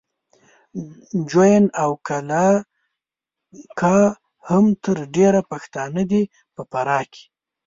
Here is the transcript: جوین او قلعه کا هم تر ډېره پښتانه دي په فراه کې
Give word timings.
جوین 1.29 1.65
او 1.81 1.89
قلعه 2.07 2.51
کا 3.79 3.97
هم 4.49 4.65
تر 4.83 4.97
ډېره 5.15 5.41
پښتانه 5.51 6.01
دي 6.11 6.23
په 6.53 6.61
فراه 6.71 7.03
کې 7.13 7.23